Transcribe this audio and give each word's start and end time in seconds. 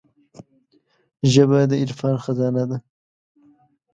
ژبه 1.31 1.59
د 1.69 1.71
عرفان 1.83 2.15
خزانه 2.23 2.63
ده 2.69 2.77